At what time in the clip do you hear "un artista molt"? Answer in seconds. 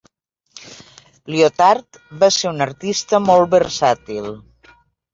2.55-3.57